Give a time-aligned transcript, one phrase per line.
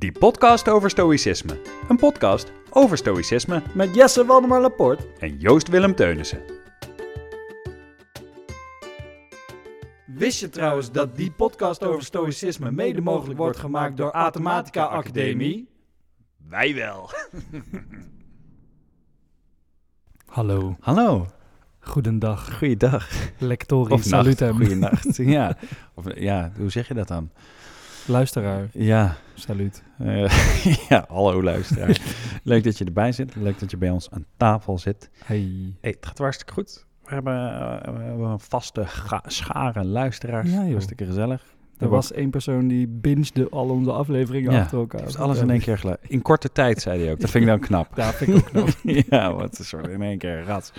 [0.00, 1.60] Die podcast over stoïcisme.
[1.88, 5.06] Een podcast over stoïcisme Met Jesse Waldemar Laporte.
[5.18, 6.40] en Joost Willem Teunissen.
[10.06, 15.68] Wist je trouwens dat die podcast over stoïcisme mede mogelijk wordt gemaakt door Athematica Academie?
[16.48, 17.06] Wij wel.
[20.36, 21.26] Hallo, Hallo,
[21.80, 23.08] goedendag, goeiedag.
[23.38, 25.16] lectori, Of nacht, salutem, goeienacht.
[25.36, 25.56] ja.
[25.94, 27.30] Of, ja, hoe zeg je dat dan?
[28.10, 29.82] Luisteraar, Ja, salut.
[29.98, 30.30] eh,
[30.88, 32.00] ja hallo luisteraar.
[32.42, 33.34] Leuk dat je erbij zit.
[33.36, 35.10] Leuk dat je bij ons aan tafel zit.
[35.24, 35.74] Hey.
[35.80, 36.86] Hey, het gaat hartstikke goed.
[37.04, 38.84] We hebben, eh, we hebben een vaste
[39.26, 40.50] schare luisteraars.
[40.50, 41.42] Ja, hartstikke gezellig.
[41.78, 45.04] Er was één persoon die bingede al onze afleveringen Ja, achter elkaar.
[45.04, 45.98] Dus alles in één keer gelijk.
[46.08, 47.20] In korte tijd, zei hij ook.
[47.20, 47.88] Dat vind ik dan knap.
[47.96, 48.68] Ja, vind ik ook knap.
[49.10, 50.72] ja, wat een soort in één keer een rat.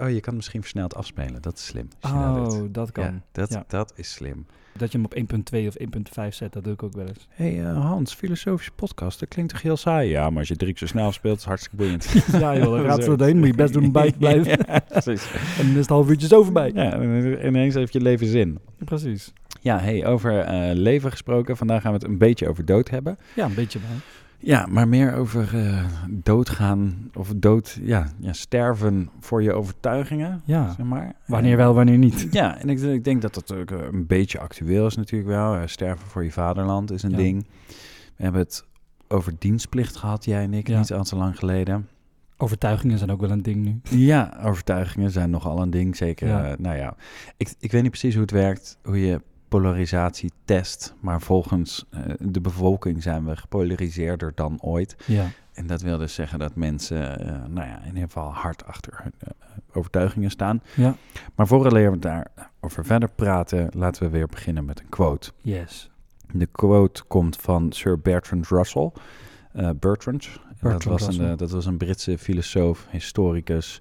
[0.00, 1.42] Oh, je kan misschien versneld afspelen.
[1.42, 1.88] Dat is slim.
[2.00, 2.52] dat doet.
[2.60, 3.04] Oh, dat kan.
[3.04, 3.64] Ja, dat, Ja.
[3.68, 4.46] dat is slim.
[4.76, 7.26] Dat je hem op 1.2 of 1.5 zet, dat doe ik ook wel eens.
[7.30, 10.08] hey, eh, Hans, filosofische podcast, dat klinkt toch heel saai?
[10.10, 12.04] Ja, maar als je drie keer zo snel speelt, is het hartstikke boeiend.
[12.42, 14.58] Ja joh, dan gaat ze erheen, moet je best doen bij te blijven.
[14.66, 15.30] ja, precies.
[15.58, 16.70] En dan is het half uurtje zo voorbij.
[16.74, 18.58] Ja, en ineens heeft je leven zin.
[18.84, 19.32] Precies.
[19.60, 21.56] Ja, hey, over eh, leven gesproken.
[21.56, 23.18] Vandaag gaan we het een beetje over dood hebben.
[23.34, 23.96] Ja, een beetje wel.
[24.40, 30.72] Ja, maar meer over eh, doodgaan of dood, ja, ja, sterven voor je overtuigingen, Ja,
[30.74, 31.12] zeg maar.
[31.26, 32.26] wanneer wel, wanneer niet.
[32.30, 35.54] Ja, en ik, ik denk dat dat ook eh, een beetje actueel is natuurlijk wel.
[35.56, 37.16] Eh, sterven voor je vaderland is een Ja.
[37.16, 37.46] ding.
[38.16, 38.64] We hebben het
[39.08, 40.78] over dienstplicht gehad, jij en ik, Ja.
[40.78, 41.88] niet al te lang geleden.
[42.36, 43.80] Overtuigingen zijn ook wel een ding nu.
[43.98, 46.28] Ja, overtuigingen zijn nogal een ding, zeker.
[46.28, 46.54] Ja.
[46.58, 46.94] nou ja,
[47.36, 50.94] ik, ik weet niet precies hoe het werkt, hoe je polarisatie test.
[51.00, 54.96] Maar volgens eh, de bevolking zijn we gepolariseerder dan ooit.
[55.04, 55.26] Ja.
[55.52, 59.00] En dat wil dus zeggen dat mensen, eh, nou ja, in ieder geval hard achter
[59.02, 59.28] hun eh,
[59.72, 60.62] overtuigingen staan.
[60.74, 60.96] Ja.
[61.34, 65.30] Maar voordat we daarover verder praten, laten we weer beginnen met een quote.
[65.42, 65.90] Yes.
[66.32, 68.92] De quote komt van Sir Bertrand Russell.
[69.52, 71.30] Eh, Bertrand, dat, Bertrand was een, Russell.
[71.30, 73.80] eh, dat was een Britse filosoof, historicus,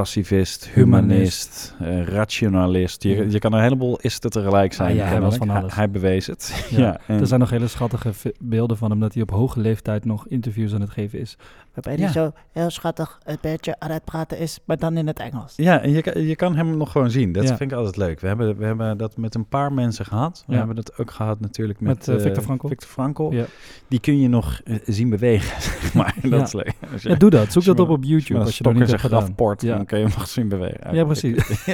[0.00, 1.74] pacifist, Humanist.
[1.78, 3.02] humanist, eh, rationalist.
[3.02, 4.90] Je, je kan een heleboel isten tegelijk zijn.
[4.90, 5.74] Ah, ja, hij was van alles.
[5.74, 6.66] Hij, bewees het.
[6.70, 6.78] Ja.
[6.84, 10.04] ja, en- Er zijn nog hele schattige beelden van hem dat hij op hoge leeftijd
[10.04, 11.36] nog interviews aan het geven is.
[11.76, 12.12] Waarbij Ja.
[12.12, 15.52] hij zo heel schattig een beetje aan het praten is, maar dan in het Engels.
[15.56, 17.32] Ja, en je, kan- je kan hem nog gewoon zien.
[17.32, 17.56] Dat Ja.
[17.56, 18.20] vind ik altijd leuk.
[18.20, 20.44] We hebben, we hebben dat met een paar mensen gehad.
[20.46, 20.58] We Ja.
[20.58, 22.66] hebben dat ook gehad natuurlijk met, Met, eh, eh, Viktor Frankl.
[22.68, 23.30] Victor Frankl.
[23.30, 23.44] Ja.
[23.88, 26.14] Die kun je nog eh, zien bewegen, zeg maar.
[26.22, 26.42] Dat Ja.
[26.42, 26.72] is leuk.
[26.92, 27.52] Als je, Ja, doe dat.
[27.52, 29.20] Zoek dat op op YouTube als je een dat niet hebt gedaan.
[29.22, 29.76] grafport, Ja.
[29.76, 30.94] dan kun je hem nog zien bewegen.
[30.94, 31.46] Ja, precies.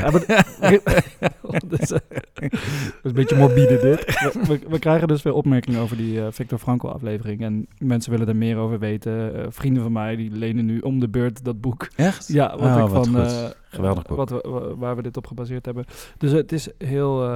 [0.00, 0.46] Ja, maar-
[3.02, 4.04] is, een beetje morbide dit.
[4.34, 7.40] We, we- we krijgen dus veel opmerkingen over die eh, Victor Frankl aflevering.
[7.42, 9.34] En mensen willen er meer over weten.
[9.34, 11.88] Eh, vrienden van mij die lenen nu om de beurt dat boek.
[11.96, 12.28] Echt?
[12.28, 13.20] Ja, wat Oh, ik wat van...
[13.22, 14.16] eh, Geweldig boek.
[14.16, 15.84] Wat we, waar we dit op gebaseerd hebben.
[16.18, 17.28] Dus het is heel,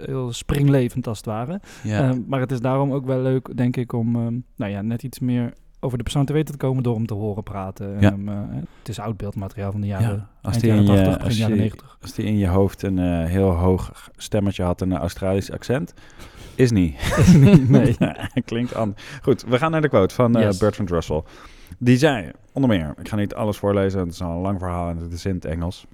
[0.00, 1.60] heel springlevend als het ware.
[1.82, 2.14] Ja.
[2.26, 4.12] Maar het is daarom ook wel leuk, denk ik, om
[4.56, 7.14] nou ja, net iets meer over de persoon te weten te komen door hem te
[7.14, 7.94] horen praten.
[7.94, 8.10] En Ja.
[8.10, 8.34] hem, eh,
[8.78, 11.24] het is oud beeldmateriaal van de jaren, Ja, als eind die jaren in je- 80,
[11.24, 11.96] als jaren je- 90.
[12.00, 15.94] Als die in je hoofd een eh, heel hoog stemmetje had en een Australisch accent,
[16.54, 16.96] is niet.
[17.68, 17.96] nee.
[18.44, 19.18] Klinkt anders.
[19.22, 20.58] Goed, we gaan naar de quote van eh, Yes.
[20.58, 21.22] Bertrand Russell.
[21.78, 24.88] Die zei, onder meer, ik ga niet alles voorlezen, het is al een lang verhaal
[24.88, 25.86] en het is in het Engels.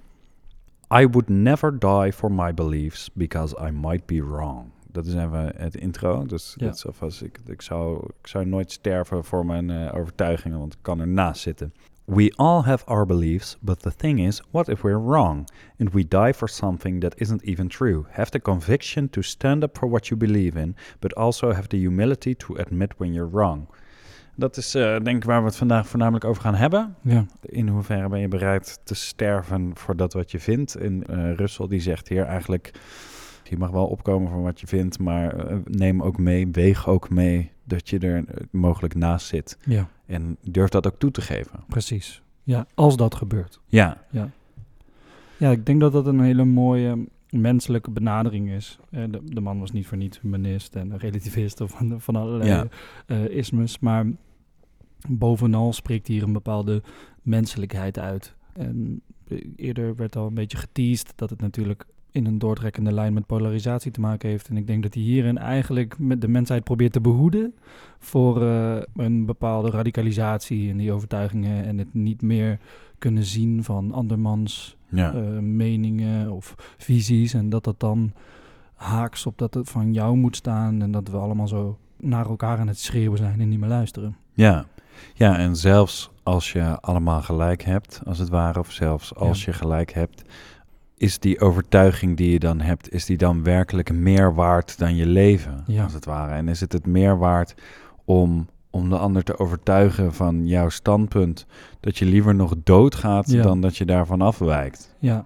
[0.99, 4.65] I would never die for my beliefs because I might be wrong.
[4.95, 6.25] Dat is even het intro.
[6.25, 6.65] Dus Ja.
[6.65, 10.73] dat is alvast, ik, ik, zou, ik zou nooit sterven voor mijn eh, overtuigingen, want
[10.73, 11.73] ik kan ernaast zitten.
[12.05, 15.49] We all have our beliefs, but the thing is, what if we're wrong?
[15.79, 18.03] And we die for something that isn't even true.
[18.09, 21.77] Have the conviction to stand up for what you believe in, but also have the
[21.77, 23.67] humility to admit when you're wrong.
[24.35, 26.95] Dat is eh, denk ik waar we het vandaag voornamelijk over gaan hebben.
[27.01, 30.75] Ja, In hoeverre ben je bereid te sterven voor dat wat je vindt?
[30.75, 32.71] En eh Russell die zegt hier eigenlijk,
[33.47, 37.09] je mag wel opkomen voor wat je vindt, maar eh, neem ook mee, weeg ook
[37.09, 39.57] mee dat je er eh, mogelijk naast zit.
[39.65, 41.59] ja, En durf dat ook toe te geven.
[41.67, 42.21] precies.
[42.43, 43.59] Ja, als dat gebeurt.
[43.65, 44.03] Ja,
[45.37, 48.79] Ja, ik denk dat dat een hele mooie menselijke benadering is.
[48.91, 52.69] Eh, de, de man was niet voor niets humanist en relativist of van, van allerlei
[53.07, 53.15] Ja.
[53.15, 53.79] ismes.
[53.79, 54.05] Maar
[55.09, 56.81] bovenal spreekt hier een bepaalde
[57.21, 58.35] menselijkheid uit.
[58.53, 59.01] En
[59.55, 61.85] eerder werd al een beetje geteased dat het natuurlijk
[62.15, 64.47] in een doortrekkende lijn met polarisatie te maken heeft.
[64.47, 67.53] En ik denk dat hij hierin eigenlijk met de mensheid probeert te behoeden
[67.99, 72.59] voor eh, een bepaalde radicalisatie in die overtuigingen en het niet meer
[72.99, 75.13] kunnen zien van andermans ja.
[75.13, 77.33] eh, meningen of visies.
[77.33, 78.11] En dat dat dan
[78.75, 80.81] haaks op dat het van jou moet staan.
[80.81, 84.15] En dat we allemaal zo naar elkaar aan het schreeuwen zijn en niet meer luisteren.
[84.33, 84.65] Ja.
[85.13, 89.51] ja, en zelfs als je allemaal gelijk hebt, als het ware, of zelfs als Ja.
[89.51, 90.23] je gelijk hebt,
[90.97, 95.05] is die overtuiging die je dan hebt, is die dan werkelijk meer waard dan je
[95.05, 95.83] leven, Ja.
[95.83, 96.33] als het ware?
[96.33, 97.55] En is het het meer waard
[98.05, 101.45] om, om de ander te overtuigen van jouw standpunt,
[101.79, 103.41] dat je liever nog doodgaat Ja.
[103.43, 104.95] dan dat je daarvan afwijkt?
[104.99, 105.25] Ja,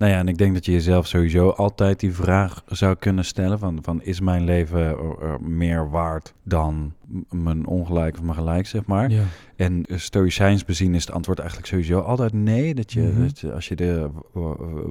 [0.00, 3.58] Nou ja, en ik denk dat je jezelf sowieso altijd die vraag zou kunnen stellen
[3.58, 4.96] van, van is mijn leven
[5.40, 6.94] meer waard dan
[7.30, 9.10] mijn ongelijk of mijn gelijk, zeg maar.
[9.10, 9.22] ja.
[9.56, 12.74] En stoïcijns bezien is het antwoord eigenlijk sowieso altijd nee.
[12.74, 13.20] Dat je, Mhm.
[13.20, 14.10] dat je als je de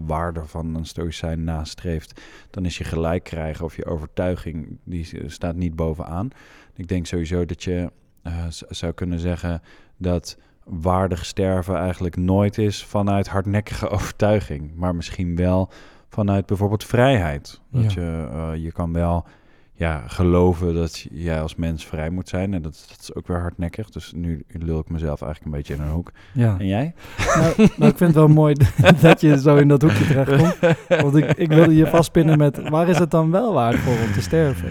[0.06, 5.56] waarde van een stoïcijn nastreeft, dan is je gelijk krijgen of je overtuiging, die staat
[5.56, 6.30] niet bovenaan.
[6.76, 7.92] Ik denk sowieso dat je
[8.22, 9.62] eh, zou kunnen zeggen
[9.98, 10.38] dat
[10.70, 15.70] waardig sterven eigenlijk nooit is vanuit hardnekkige overtuiging, maar misschien wel
[16.10, 17.62] vanuit bijvoorbeeld vrijheid.
[17.72, 18.02] Dat Ja.
[18.02, 19.26] je, eh, je kan wel
[19.74, 22.54] ja, geloven dat jij als mens vrij moet zijn.
[22.54, 23.90] En dat, dat is ook weer hardnekkig.
[23.90, 26.12] Dus nu lul ik mezelf eigenlijk een beetje in een hoek.
[26.34, 26.56] ja.
[26.60, 26.94] En jij?
[27.36, 28.56] Nou, nou, ik vind het wel mooi
[29.02, 30.58] dat je zo in dat hoekje terechtkomt.
[31.02, 34.12] Want ik, ik wilde je vastpinnen met, waar is het dan wel waard voor om
[34.14, 34.70] te sterven?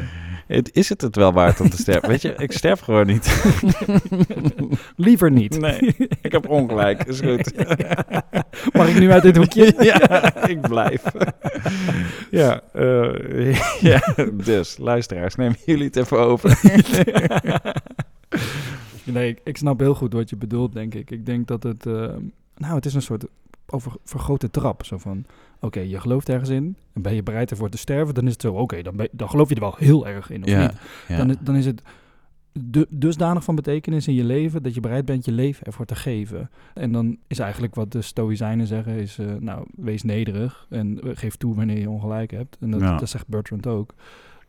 [0.49, 2.09] Het, is het het wel waard om te sterven?
[2.09, 3.43] Weet je, ik sterf gewoon niet.
[4.97, 5.61] Liever niet.
[5.61, 7.05] Nee, ik heb ongelijk.
[7.05, 7.53] Is goed.
[8.77, 9.75] Mag ik nu uit dit hoekje?
[9.85, 11.03] ja, ik blijf.
[12.31, 16.61] ja, eh, ja, dus luisteraars, nemen jullie het even over.
[19.05, 21.11] Nee, ik, ik snap heel goed wat je bedoelt, denk ik.
[21.11, 21.87] Ik denk dat het...
[21.87, 21.93] eh,
[22.57, 23.25] nou, het is een soort
[23.71, 24.85] over, vergrote trap.
[24.85, 25.25] Zo van,
[25.61, 26.77] oké, je gelooft ergens in.
[26.93, 28.15] En ben je bereid ervoor te sterven?
[28.15, 30.43] Dan is het zo, oké, dan, ben- dan geloof je er wel heel erg in,
[30.43, 30.73] of ja, niet?
[31.09, 31.17] ja.
[31.17, 31.83] Dan, is, dan is het
[32.53, 34.63] du- dusdanig van betekenis in je leven...
[34.63, 36.51] dat je bereid bent je leven ervoor te geven.
[36.75, 38.93] En dan is eigenlijk wat de stoïcijnen zeggen...
[38.93, 42.57] is, eh, nou, wees nederig en eh, geef toe wanneer je ongelijk hebt.
[42.61, 42.97] En dat, Ja.
[42.97, 43.95] dat zegt Bertrand ook.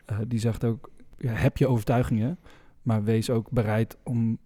[0.06, 2.38] Eh, die zegt ook, ja, heb je overtuigingen...
[2.82, 4.38] maar wees ook bereid om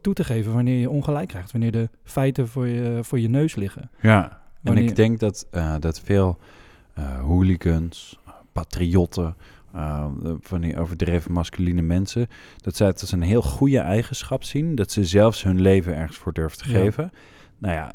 [0.00, 1.52] toe te geven wanneer je ongelijk krijgt.
[1.52, 3.90] Wanneer de feiten voor je, voor je neus liggen.
[4.00, 6.38] Ja, en ik denk dat, eh, dat veel
[6.94, 8.18] eh, hooligans,
[8.52, 9.36] patriotten,
[9.72, 10.06] eh,
[10.40, 12.26] van die overdreven masculine mensen,
[12.56, 16.18] dat zij het als een heel goede eigenschap zien, dat ze zelfs hun leven ergens
[16.18, 16.78] voor durven te Ja.
[16.78, 17.12] geven.
[17.58, 17.90] Nou ja,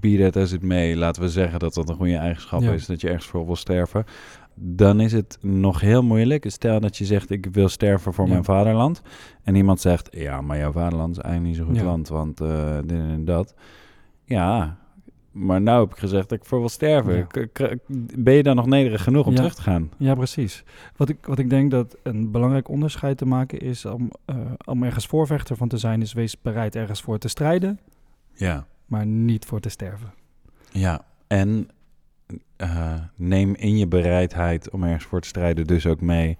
[0.00, 2.72] be that as it may, laten we zeggen dat dat een goede eigenschap Ja.
[2.72, 4.04] is, dat je ergens voor wil sterven.
[4.54, 6.44] Dan is het nog heel moeilijk.
[6.50, 8.30] Stel dat je zegt, ik wil sterven voor Ja.
[8.32, 9.02] mijn vaderland.
[9.42, 11.90] En iemand zegt, ja, maar jouw vaderland is eigenlijk niet zo goed Ja.
[11.90, 13.54] land, want eh, dit en dat.
[14.24, 14.76] Ja,
[15.30, 17.26] maar nou heb ik gezegd dat ik voor wil sterven.
[17.52, 17.76] Ja.
[18.18, 19.90] Ben je dan nog nederig genoeg om terug te gaan?
[19.96, 20.64] Ja, precies.
[20.96, 23.84] Wat ik, wat ik denk dat een belangrijk onderscheid te maken is...
[23.84, 26.00] om, eh, om ergens voorvechter van te zijn...
[26.02, 27.78] is wees bereid ergens voor te strijden...
[28.34, 28.66] Ja.
[28.86, 30.12] maar niet voor te sterven.
[30.70, 31.68] Ja, en
[32.62, 36.36] eh, neem in je bereidheid om ergens voor te strijden dus ook mee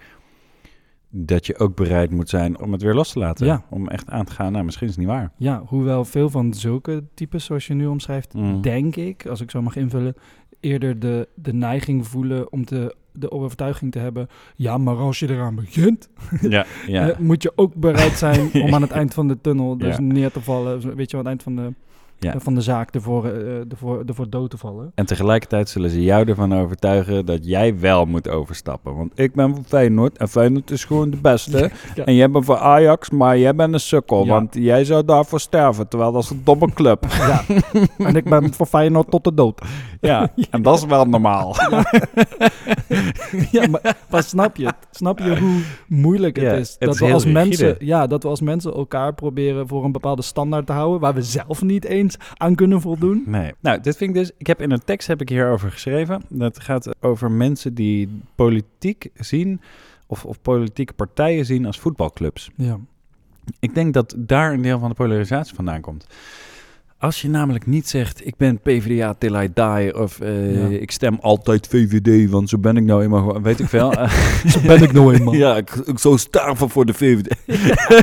[1.10, 3.46] dat je ook bereid moet zijn om het weer los te laten.
[3.46, 3.64] Ja.
[3.70, 4.52] Om echt aan te gaan.
[4.52, 5.32] Nou, misschien is het niet waar.
[5.36, 8.34] Ja, hoewel veel van zulke types zoals je nu omschrijft...
[8.34, 8.60] Mm.
[8.60, 10.14] denk ik, als ik zo mag invullen...
[10.60, 14.28] eerder de, de neiging voelen om te, de overtuiging te hebben...
[14.56, 16.08] ja, maar als je eraan begint...
[16.40, 17.10] Ja, ja.
[17.10, 20.30] eh, moet je ook bereid zijn om aan het eind van de tunnel dus neer
[20.30, 20.96] te vallen.
[20.96, 21.72] Weet je, aan het eind van de,
[22.22, 22.34] Ja.
[22.38, 24.92] van de zaak ervoor, eh, ervoor, ervoor dood te vallen.
[24.94, 28.96] En tegelijkertijd zullen ze jou ervan overtuigen dat jij wel moet overstappen.
[28.96, 31.70] Want ik ben van Feyenoord en Feyenoord is gewoon de beste.
[31.94, 32.04] Ja.
[32.04, 34.24] En jij bent van Ajax, maar jij bent een sukkel.
[34.24, 34.30] Ja.
[34.30, 37.04] Want jij zou daarvoor sterven, terwijl dat is een domme club.
[37.08, 37.44] Ja,
[38.06, 39.62] en ik ben voor Feyenoord tot de dood.
[40.02, 41.56] Ja, en dat is wel normaal.
[43.50, 44.74] ja, maar, maar snap je het?
[44.90, 46.70] Snap je hoe moeilijk het Ja, is?
[46.70, 47.44] het Dat is we, als rigide.
[47.44, 51.00] mensen, ja, dat we als mensen elkaar proberen voor een bepaalde standaard te houden...
[51.00, 53.22] waar we zelf niet eens aan kunnen voldoen.
[53.26, 53.52] Nee.
[53.60, 54.30] Nou, dit vind ik dus...
[54.38, 56.22] Ik heb in een tekst heb ik hierover geschreven.
[56.28, 59.60] Dat gaat over mensen die politiek zien...
[60.06, 62.50] Of, of politieke partijen zien als voetbalclubs.
[62.56, 62.78] Ja,
[63.60, 66.06] Ik denk dat daar een deel van de polarisatie vandaan komt.
[67.02, 70.78] Als je namelijk niet zegt, ik ben PvdA till I die, of eh, Ja.
[70.78, 73.92] ik stem altijd VVD, want zo ben ik nou eenmaal, gewoon, weet ik veel.
[74.52, 75.34] zo ben ik nou eenmaal.
[75.44, 77.34] ja, ik, ik zou sterven voor de VVD.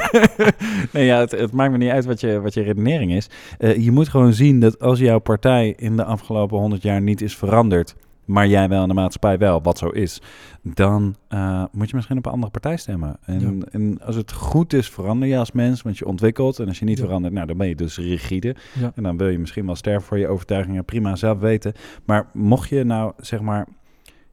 [0.93, 3.29] nee, ja, het, het maakt me niet uit wat je, wat je redenering is.
[3.57, 7.21] Eh, je moet gewoon zien dat als jouw partij in de afgelopen 100 jaar niet
[7.21, 7.95] is veranderd,
[8.29, 10.21] maar jij wel in de maatschappij wel, wat zo is,
[10.61, 13.17] dan eh, moet je misschien op een andere partij stemmen.
[13.25, 13.65] En, Ja.
[13.71, 16.59] en als het goed is, verander je als mens, want je ontwikkelt.
[16.59, 17.03] En als je niet Ja.
[17.03, 18.55] verandert, nou, dan ben je dus rigide.
[18.79, 18.91] Ja.
[18.95, 20.85] En dan wil je misschien wel sterven voor je overtuigingen.
[20.85, 21.73] Prima, zelf weten.
[22.05, 23.67] Maar mocht je nou, zeg maar,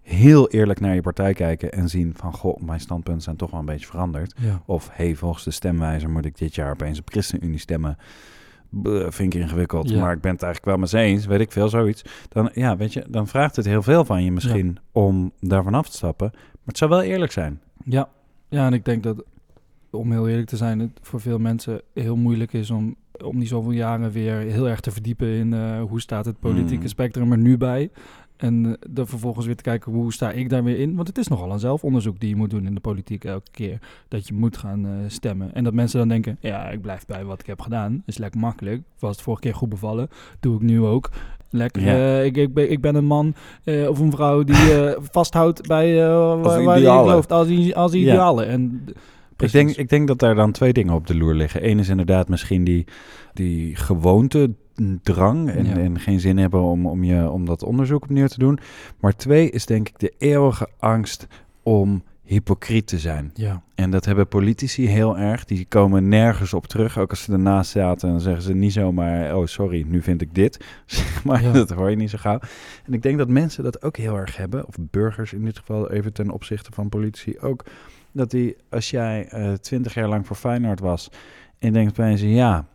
[0.03, 3.61] heel eerlijk naar je partij kijken en zien van, goh, mijn standpunten zijn toch wel
[3.61, 4.35] een beetje veranderd.
[4.67, 7.97] Of, hey, volgens de stemwijzer moet ik dit jaar opeens op ChristenUnie stemmen.
[9.09, 10.01] Vind ik ingewikkeld, Ja.
[10.01, 12.03] maar ik ben het eigenlijk wel met ze eens, weet ik veel, zoiets.
[12.29, 15.89] Dan, ja, weet je, dan vraagt het heel veel van je misschien om daarvan af
[15.89, 16.31] te stappen.
[16.33, 17.61] Maar het zou wel eerlijk zijn.
[17.85, 18.09] Ja.
[18.49, 19.25] ja, en ik denk dat,
[19.91, 23.49] om heel eerlijk te zijn, het voor veel mensen heel moeilijk is om om die
[23.49, 26.89] zoveel jaren weer heel erg te verdiepen in eh, hoe staat het politieke Mm.
[26.89, 27.91] spectrum er nu bij.
[28.37, 30.95] En eh, dan vervolgens weer te kijken hoe sta ik daar weer in.
[30.97, 33.79] Want het is nogal een zelfonderzoek die je moet doen in de politiek elke keer.
[34.09, 35.55] Dat je moet gaan eh, stemmen.
[35.55, 38.03] En dat mensen dan denken, ja, ik blijf bij wat ik heb gedaan.
[38.07, 38.83] Is lekker makkelijk.
[38.99, 40.09] Was het vorige keer goed bevallen.
[40.41, 41.11] Doe ik nu ook.
[41.51, 41.83] Lekker.
[41.83, 41.93] Ja.
[41.95, 43.35] eh, ik, ik, ben, ik ben een man
[43.89, 44.57] of een vrouw die
[45.11, 47.05] vasthoudt bij waar, waar idealen.
[47.09, 47.33] gelooft.
[47.33, 47.99] Als, als Ja.
[47.99, 48.47] idealen.
[48.47, 48.85] En,
[49.37, 51.69] Ik denk, ik denk dat daar dan twee dingen op de loer liggen.
[51.69, 52.87] Eén is inderdaad misschien die,
[53.35, 53.77] die
[54.77, 55.77] gewoontedrang en, Ja.
[55.77, 58.59] en geen zin hebben om, om, je, om dat onderzoek opnieuw te doen.
[59.01, 61.27] Maar twee is denk ik de eeuwige angst
[61.63, 63.31] om hypocriet te zijn.
[63.35, 63.63] Ja.
[63.75, 65.45] En dat hebben politici heel erg.
[65.45, 66.99] Die komen nergens op terug.
[66.99, 69.37] Ook als ze ernaast zaten, dan zeggen ze niet zomaar...
[69.37, 70.65] oh, sorry, nu vind ik dit.
[70.87, 71.53] Zeg maar Ja.
[71.53, 72.39] dat hoor je niet zo gauw.
[72.87, 74.67] En ik denk dat mensen dat ook heel erg hebben.
[74.67, 77.65] Of burgers in dit geval, even ten opzichte van politici ook.
[78.13, 81.11] Dat die, als jij eh, twintig jaar lang voor Feyenoord was...
[81.59, 82.67] en denkt bij je, ja...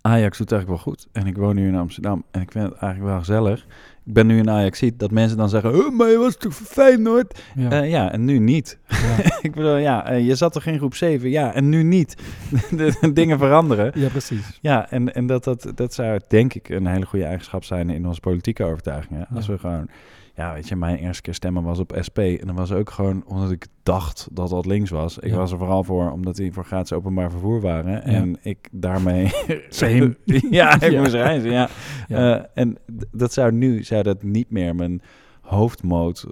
[0.00, 1.06] Ajax doet eigenlijk wel goed.
[1.12, 2.24] En ik woon nu in Amsterdam.
[2.30, 3.66] En ik vind het eigenlijk wel gezellig.
[4.06, 5.74] Ik ben nu in Ajax ziet dat mensen dan zeggen...
[5.74, 7.42] Oh, maar je was toch voor Feyenoord?
[7.54, 7.70] Ja.
[7.74, 8.78] Ja, ja en nu niet.
[8.88, 9.16] ja.
[9.42, 11.30] Ik bedoel, ja, eh, je zat toch in groep 7?
[11.30, 12.16] Ja, en nu niet.
[12.70, 13.92] De dingen veranderen.
[13.94, 14.58] ja, precies.
[14.60, 18.06] Ja, en, en dat, dat, dat zou denk ik een hele goede eigenschap zijn in
[18.06, 19.26] onze politieke overtuigingen.
[19.34, 19.52] Als Ja.
[19.52, 19.88] we gewoon,
[20.34, 22.18] ja, weet je, mijn eerste keer stemmen was op SP.
[22.18, 25.18] En dan was ook gewoon omdat ik dacht dat dat links was.
[25.18, 25.36] Ik Ja.
[25.36, 28.02] was er vooral voor omdat die voor gratis openbaar vervoer waren.
[28.02, 29.30] En ik daarmee...
[29.68, 30.16] Same.
[30.50, 31.00] ja, ik Ja.
[31.00, 31.68] moest reizen, ja.
[32.08, 32.76] Eh, en
[33.12, 35.02] dat zou nu, zou dat niet meer mijn
[35.40, 36.30] hoofdmotor,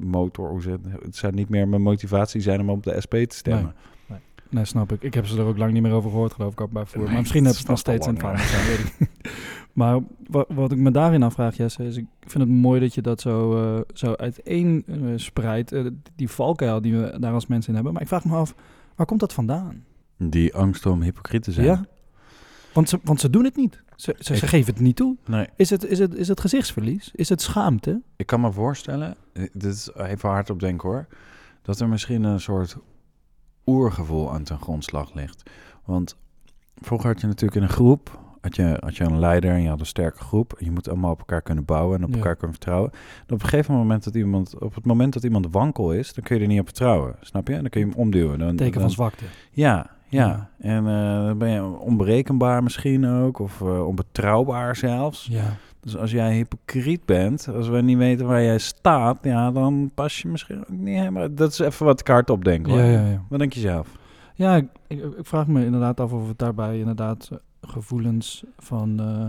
[0.00, 1.16] motor, hoe zeg het?
[1.16, 3.74] zou niet meer mijn motivatie zijn om op de SP te stemmen.
[4.50, 5.02] Nee, snap ik.
[5.02, 7.02] Ik heb ze er ook lang niet meer over gehoord, geloof ik, ook bij voer.
[7.02, 9.08] Nee, maar misschien hebben ze het nog steeds in het verhaal.
[9.76, 13.02] Maar wat, wat ik me daarin afvraag, Jesse, is ik vind het mooi dat je
[13.02, 15.72] dat zo, eh zo uiteen eh, spreidt.
[15.72, 17.92] eh, die valkuil die we daar als mensen in hebben.
[17.92, 18.54] Maar ik vraag me af,
[18.94, 19.84] waar komt dat vandaan?
[20.16, 21.66] Die angst om hypocriet te zijn.
[21.66, 21.84] Ja?
[22.72, 23.82] Want ze, want ze doen het niet.
[23.96, 25.16] Ze, ze, geven het niet toe.
[25.26, 27.10] Nee, Is het, is, het, is het gezichtsverlies?
[27.14, 28.02] Is het schaamte?
[28.16, 31.06] ik kan me voorstellen, dit is even hard op denken hoor,
[31.62, 32.76] dat er misschien een soort
[33.66, 35.50] oergevoel aan ten grondslag ligt.
[35.84, 36.16] Want
[36.74, 39.68] vroeger had je natuurlijk in een groep, had je, had je een leider en je
[39.68, 40.54] had een sterke groep.
[40.58, 42.16] Je moet allemaal op elkaar kunnen bouwen en op Ja.
[42.16, 42.90] elkaar kunnen vertrouwen.
[43.26, 46.24] En op een gegeven moment dat iemand, op het moment dat iemand wankel is, dan
[46.24, 47.14] kun je er niet op vertrouwen.
[47.20, 47.54] Snap je?
[47.54, 48.38] Dan kun je hem omduwen.
[48.38, 49.24] Dan, Teken dan- van zwakte.
[49.50, 50.26] Ja, ja.
[50.26, 50.50] Ja.
[50.58, 55.26] En eh, dan ben je onberekenbaar misschien ook, of eh, onbetrouwbaar zelfs.
[55.30, 55.56] Ja.
[55.80, 60.22] Dus als jij hypocriet bent, als we niet weten waar jij staat, ja, dan pas
[60.22, 61.34] je misschien ook niet helemaal.
[61.34, 62.66] Dat is even wat ik hardop denk.
[62.66, 62.78] Hoor.
[62.78, 63.22] Ja, ja, ja.
[63.28, 63.88] Wat denk je zelf?
[64.34, 67.30] Ja, ik, ik, vraag me inderdaad af of het daarbij inderdaad
[67.66, 69.26] gevoelens van, eh,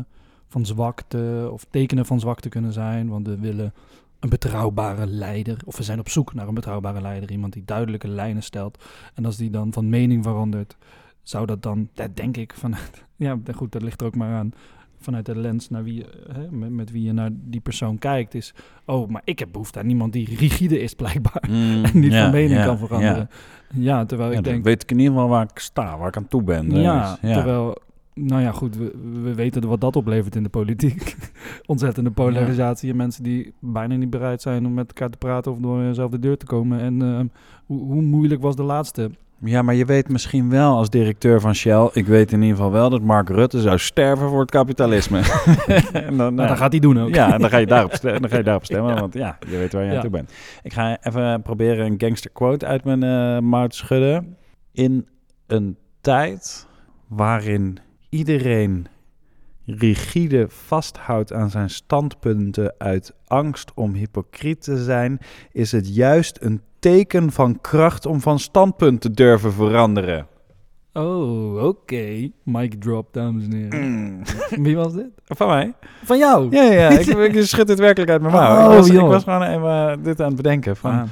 [0.48, 3.10] van zwakte of tekenen van zwakte kunnen zijn.
[3.10, 3.74] Want we willen
[4.20, 8.08] een betrouwbare leider, of we zijn op zoek naar een betrouwbare leider, iemand die duidelijke
[8.08, 8.84] lijnen stelt.
[9.14, 10.78] En als die dan van mening verandert,
[11.24, 14.54] zou dat dan, dat denk ik, vanuit, ja goed, dat ligt er ook maar aan,
[15.00, 18.54] vanuit de lens naar wie, hè, met, met wie je naar die persoon kijkt, is,
[18.86, 21.44] oh, maar ik heb behoefte aan iemand die rigide is blijkbaar.
[21.94, 23.30] en niet van mening kan veranderen.
[23.74, 26.18] Ja, terwijl Ja, ik denk, weet ik in ieder geval waar ik sta, waar ik
[26.18, 26.72] aan toe ben.
[26.72, 27.34] ja, Dus, ja.
[27.34, 27.78] terwijl,
[28.18, 28.92] nou ja, goed, we,
[29.24, 31.16] we weten wat dat oplevert in de politiek.
[31.66, 35.58] Ontzettende polarisatie en mensen die bijna niet bereid zijn om met elkaar te praten of
[35.58, 36.80] door dezelfde deur te komen.
[36.80, 37.28] En ehm,
[37.66, 39.12] hoe, hoe moeilijk was de laatste?
[39.40, 42.72] ja, maar je weet misschien wel als directeur van Shell, ik weet in ieder geval
[42.72, 45.20] wel dat Mark Rutte zou sterven voor het kapitalisme.
[45.94, 47.16] en dan, Nou, nou, dat gaat hij doen ook.
[47.16, 49.58] Ja, en dan ga je daarop stemmen, dan ga je daarop stemmen want ja, je
[49.58, 49.96] weet waar je Ja.
[49.96, 50.32] aan toe bent.
[50.64, 54.38] Ik ga even proberen een gangster quote uit mijn eh mouw te schudden.
[54.72, 55.08] In
[55.48, 56.68] een tijd
[57.08, 57.78] waarin
[58.10, 58.88] iedereen
[59.66, 65.20] rigide vasthoudt aan zijn standpunten uit angst om hypocriet te zijn,
[65.52, 70.28] is het juist een teken van kracht om van standpunt te durven veranderen.
[70.94, 72.30] Oh, oké.
[72.44, 74.24] Mic drop, dames en heren.
[74.64, 75.10] Wie was dit?
[75.26, 75.74] Van mij?
[76.04, 76.48] Van jou?
[76.52, 78.58] Ja, ja, ik, ik schud het werkelijk uit mijn mouw.
[78.58, 80.76] Oh, ik, was, ik was gewoon even eh, dit aan het bedenken.
[80.76, 81.04] Van, Ah,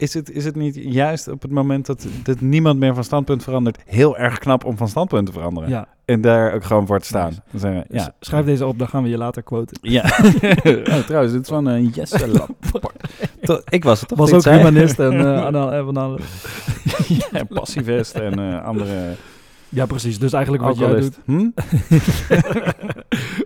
[0.00, 3.42] Is het, is het niet juist op het moment dat, dat niemand meer van standpunt
[3.42, 5.68] verandert, heel erg knap om van standpunt te veranderen?
[5.68, 5.88] ja.
[6.04, 7.28] En daar ook gewoon voor te staan.
[7.28, 7.40] Nice.
[7.50, 8.14] Dan zeggen we, ja.
[8.20, 9.78] schrijf deze op, dan gaan we je later quoten.
[9.82, 10.02] Ja.
[10.90, 11.92] oh, trouwens, dit is van een
[12.72, 13.08] Lappert.
[13.40, 14.18] To- Ik was het toch?
[14.18, 14.56] Was ook zei?
[14.56, 16.18] humanist en eh, van alle-
[17.32, 19.14] ja, pacifist en eh, andere
[19.70, 20.18] Ja, precies.
[20.18, 21.20] Dus eigenlijk wat jij doet.
[21.24, 21.48] Hm?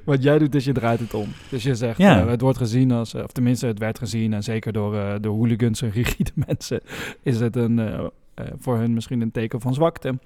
[0.04, 1.28] Wat jij doet is je draait het om.
[1.50, 2.20] Dus je zegt, Ja.
[2.20, 5.14] eh, het wordt gezien als, eh, of tenminste het werd gezien, en zeker door eh,
[5.20, 6.80] de hooligans en rigide mensen,
[7.22, 8.10] is het een,
[8.58, 10.18] voor hun misschien een teken van zwakte.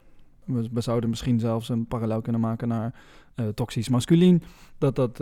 [0.44, 2.92] We, we zouden misschien zelfs een parallel kunnen maken naar
[3.54, 4.42] toxisch masculien,
[4.78, 5.20] dat dat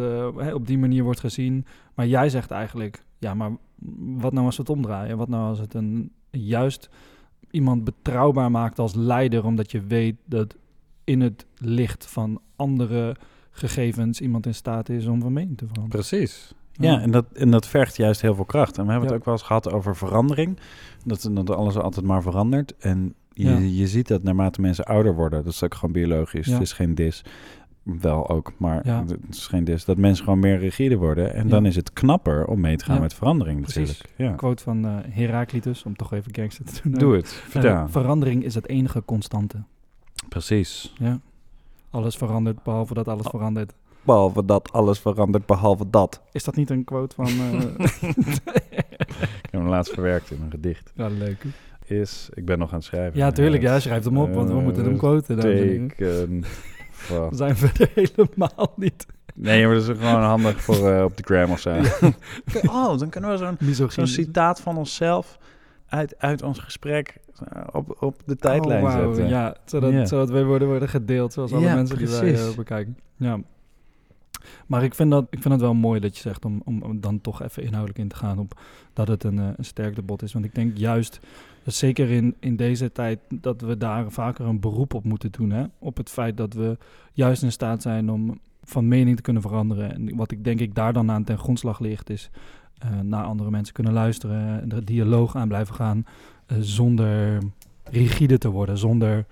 [0.54, 1.66] op die manier wordt gezien.
[1.94, 3.50] Maar jij zegt eigenlijk, ja, maar
[4.16, 5.16] wat nou als we het omdraaien?
[5.16, 6.88] Wat nou als het een juist
[7.50, 10.56] iemand betrouwbaar maakt als leider, omdat je weet dat
[11.06, 13.16] in het licht van andere
[13.50, 16.00] gegevens iemand in staat is om van mening te veranderen.
[16.06, 16.54] Precies.
[16.72, 18.78] Ja, en, dat, en dat vergt juist heel veel kracht.
[18.78, 19.14] En we hebben Ja.
[19.14, 20.58] het ook wel eens gehad over verandering.
[21.04, 22.74] Dat, dat alles altijd maar verandert.
[22.78, 23.56] En je, Ja.
[23.58, 26.46] je ziet dat naarmate mensen ouder worden, dat is ook gewoon biologisch.
[26.46, 26.52] Ja.
[26.52, 27.22] Het is geen dis.
[27.82, 29.04] Wel ook, maar Ja.
[29.06, 29.84] het is geen dis.
[29.84, 31.34] Dat mensen gewoon meer rigide worden.
[31.34, 31.50] En Ja.
[31.50, 33.00] dan is het knapper om mee te gaan Ja.
[33.00, 33.88] met verandering Precies.
[33.88, 34.14] natuurlijk.
[34.16, 34.32] Ja.
[34.36, 36.92] Quote van eh, Heraclitus, om toch even gangster te doen.
[36.92, 37.42] Doe het.
[37.52, 39.62] Eh, verandering is het enige constante.
[40.28, 40.92] Precies.
[40.98, 41.20] Ja.
[41.90, 43.72] Alles verandert, behalve dat alles verandert.
[44.02, 46.20] Behalve dat alles verandert, behalve dat.
[46.32, 47.26] Is dat niet een quote van...
[47.26, 47.60] eh,
[49.42, 50.92] Ik heb hem laatst verwerkt in een gedicht.
[50.94, 51.44] ja, leuk.
[51.84, 53.18] Is, ik ben nog aan het schrijven.
[53.18, 53.62] Ja, tuurlijk.
[53.62, 55.38] Ja, Het schrijf hem op, want we eh, moeten hem quoten.
[55.40, 56.44] Teken.
[56.90, 61.16] van- We zijn verder helemaal niet Nee, maar dat is gewoon handig voor eh, op
[61.16, 61.80] de gram of zo.
[62.66, 63.36] oh, dan kunnen we
[63.74, 65.38] zo'n zo'n citaat van onszelf
[65.88, 67.20] uit, uit ons gesprek
[67.52, 69.28] eh, op, op de tijdlijn Oh, wauw, zetten.
[69.28, 72.98] Ja, zodat, zodat wij worden, worden gedeeld, zoals alle Ja, mensen die wij eh, bekijken.
[73.16, 73.38] Ja.
[74.66, 77.00] Maar ik vind, dat, ik vind het wel mooi dat je zegt, om, om, om
[77.00, 78.60] dan toch even inhoudelijk in te gaan, op
[78.92, 80.32] dat het een, eh, een sterk debat is.
[80.32, 81.20] Want ik denk juist,
[81.64, 85.50] zeker in, in deze tijd, dat we daar vaker een beroep op moeten doen.
[85.50, 85.64] Hè?
[85.78, 86.78] Op het feit dat we
[87.12, 89.92] juist in staat zijn om van mening te kunnen veranderen.
[89.92, 92.30] En wat ik denk ik daar dan aan ten grondslag ligt, is
[92.78, 96.04] eh, naar andere mensen kunnen luisteren en de dialoog aan blijven gaan.
[96.46, 97.38] eh, zonder
[97.84, 99.26] rigide te worden, zonder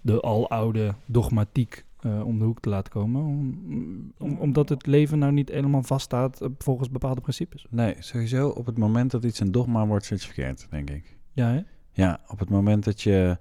[0.00, 3.22] de aloude dogmatiek eh, om de hoek te laten komen.
[3.22, 7.66] Om, om- omdat het leven nou niet helemaal vaststaat volgens bepaalde principes.
[7.70, 11.16] Nee, sowieso op het moment dat iets een dogma wordt, zit je verkeerd, denk ik.
[11.32, 11.60] Ja, hè?
[11.92, 13.38] Ja, op het moment dat je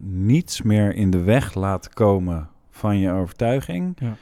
[0.00, 3.96] niets meer in de weg laat komen van je overtuiging.
[4.00, 4.16] Ja.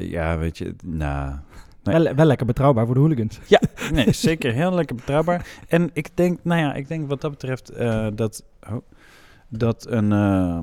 [0.00, 1.38] ja, weet je, nou...
[1.84, 2.02] Nee.
[2.02, 3.38] Wel, wel lekker betrouwbaar voor de hooligans.
[3.92, 5.46] Nee, zeker heel lekker betrouwbaar.
[5.68, 8.76] En ik denk, nou ja, ik denk wat dat betreft eh, dat, oh,
[9.48, 10.58] dat een, eh,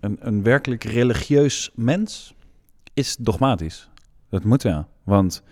[0.00, 2.34] een, een werkelijk religieus mens
[2.94, 3.90] is dogmatisch.
[4.28, 5.42] Dat moet wel, want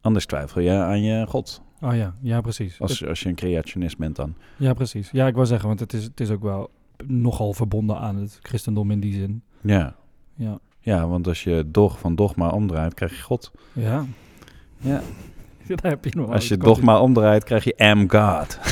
[0.00, 1.62] anders twijfel je aan je God.
[1.80, 2.80] Oh ja, ja precies.
[2.80, 4.34] Als, als je een creationist bent dan.
[4.56, 5.10] Ja, precies.
[5.10, 6.70] Ja, ik wou zeggen, want het is, het is ook wel
[7.06, 9.42] nogal verbonden aan het christendom in die zin.
[9.60, 9.94] Ja.
[10.34, 10.58] Ja.
[10.80, 13.52] Ja, want als je dog van dogma omdraait, krijg je God.
[13.72, 14.04] Ja.
[14.82, 15.00] Ja.
[15.82, 18.58] Daar heb je nog Als je eens dogma omdraait, krijg je am God.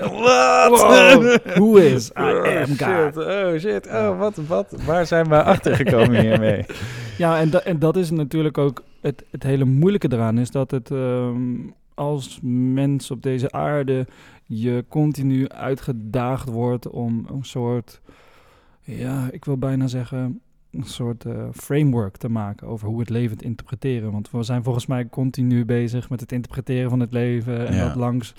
[0.00, 1.36] Wow.
[1.44, 2.20] Who is I
[2.58, 3.16] am shit, God?
[3.16, 6.64] oh shit, oh wat, wat, waar zijn we achter gekomen hiermee?
[7.18, 10.70] Ja, en, da- en dat is natuurlijk ook het, het hele moeilijke eraan, is dat
[10.70, 11.54] het ehm,
[11.94, 12.38] als
[12.72, 14.06] mens op deze aarde
[14.44, 18.00] je continu uitgedaagd wordt om een soort,
[18.80, 20.40] ja, ik wil bijna zeggen,
[20.76, 24.12] een soort eh, framework te maken over hoe het leven te interpreteren.
[24.12, 27.86] Want we zijn volgens mij continu bezig met het interpreteren van het leven en Ja.
[27.86, 28.34] dat langs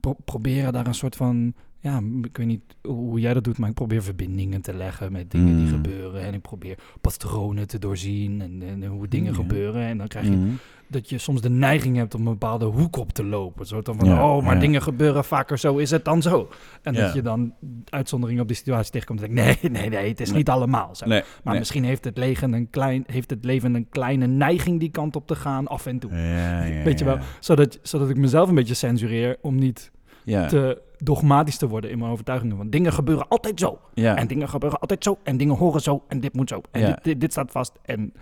[0.00, 3.68] pro- proberen daar een soort van, ja, ik weet niet hoe jij dat doet, maar
[3.68, 5.70] ik probeer verbindingen te leggen met dingen die Mm.
[5.72, 9.38] gebeuren en ik probeer patronen te doorzien en, en hoe dingen Ja.
[9.38, 10.48] gebeuren en dan krijg je Mhm.
[10.88, 13.66] dat je soms de neiging hebt om een bepaalde hoek op te lopen.
[13.66, 14.60] Zo van, Ja, oh, maar ja.
[14.60, 16.48] dingen gebeuren vaker zo, is het dan zo?
[16.82, 17.00] En Ja.
[17.04, 17.54] dat je dan
[17.88, 20.36] uitzonderingen op die situatie tegenkomt en denkt, nee, nee, nee, het is Nee.
[20.36, 21.06] niet allemaal zo.
[21.06, 21.58] Nee, maar nee.
[21.58, 25.26] misschien heeft het, leven een klein, heeft het leven een kleine neiging die kant op
[25.26, 26.10] te gaan, af en toe.
[26.12, 29.90] Ja, ja, Weet je wel, zodat, zodat ik mezelf een beetje censureer om niet
[30.24, 32.56] Ja, te dogmatisch te worden in mijn overtuigingen.
[32.56, 33.78] Want dingen gebeuren altijd zo.
[33.94, 34.16] ja.
[34.16, 35.18] En dingen gebeuren altijd zo.
[35.22, 36.04] En dingen horen zo.
[36.08, 36.60] En dit moet zo.
[36.70, 36.86] En Ja.
[36.86, 37.72] dit, dit, dit staat vast.
[37.82, 38.12] En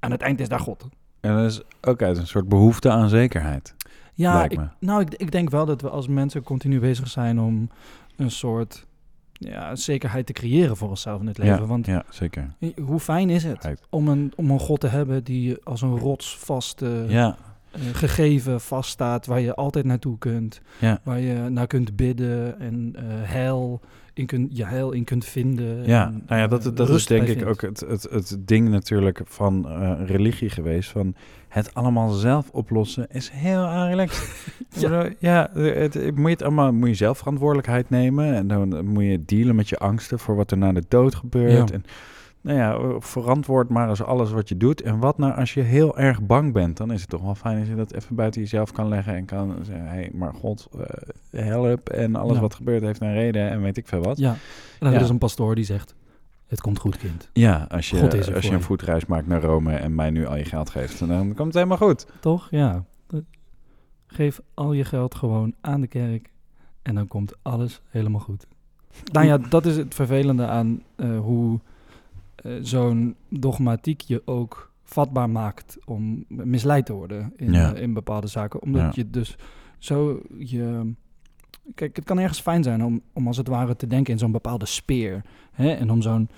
[0.00, 0.88] aan het eind is daar God.
[1.20, 3.74] En dat is ook uit een soort behoefte aan zekerheid,
[4.14, 7.68] Ja, ik, nou, ik, ik denk wel dat we als mensen continu bezig zijn om
[8.16, 8.86] een soort
[9.32, 11.60] ja, zekerheid te creëren voor onszelf in het leven.
[11.60, 12.54] ja, Want ja, zeker.
[12.84, 17.04] hoe fijn is het om een, om een God te hebben die als een rotsvaste
[17.08, 17.36] Ja,
[17.92, 21.00] gegeven vaststaat, waar je altijd naartoe kunt, ja.
[21.02, 23.80] waar je naar kunt bidden en eh heil
[24.14, 25.86] in kunt, je heil in kunt vinden.
[25.86, 27.44] Ja, en, nou ja, dat, eh, dat is denk ik vindt.
[27.44, 30.90] ook het, het, het ding natuurlijk van eh, religie geweest.
[30.90, 31.14] Van
[31.48, 34.30] het allemaal zelf oplossen is heel relaxed.
[34.78, 35.02] Ja.
[35.02, 38.34] ja, ja het, het- moet je het allemaal moet je zelf verantwoordelijkheid nemen.
[38.34, 41.68] En dan moet je dealen met je angsten voor wat er na de dood gebeurt.
[41.68, 41.74] Ja.
[41.74, 41.84] En
[42.42, 44.82] nou ja, eh, verantwoord maar eens alles wat je doet.
[44.82, 47.58] En wat nou als je heel erg bang bent, dan is het toch wel fijn
[47.58, 50.68] als je dat even buiten jezelf kan leggen en kan zeggen, hé, hey, maar God,
[50.78, 51.88] eh, help.
[51.88, 52.40] En alles Ja.
[52.40, 54.18] wat gebeurt heeft een reden en weet ik veel wat.
[54.18, 54.38] Ja, en
[54.78, 55.00] dan Ja.
[55.00, 55.94] is een pastoor die zegt,
[56.46, 57.28] het komt goed kind.
[57.32, 58.00] Ja, als je,
[58.34, 58.60] als je een je.
[58.60, 61.76] voetreis maakt naar Rome en mij nu al je geld geeft, dan komt het helemaal
[61.76, 62.06] goed.
[62.20, 62.48] Toch?
[62.50, 62.84] Ja.
[64.06, 66.30] Geef al je geld gewoon aan de kerk
[66.82, 68.46] en dan komt alles helemaal goed.
[69.12, 71.60] Nou ja, dat is het vervelende aan eh, hoe
[72.42, 77.74] eh, zo'n dogmatiek je ook vatbaar maakt om misleid te worden in, Ja.
[77.74, 78.62] eh, in bepaalde zaken.
[78.62, 78.90] Omdat Ja.
[78.94, 79.36] je dus
[79.78, 80.92] zo je...
[81.74, 84.32] Kijk, het kan ergens fijn zijn om, om als het ware te denken in zo'n
[84.32, 85.22] bepaalde speer.
[85.52, 85.70] Hè?
[85.70, 86.28] En om zo'n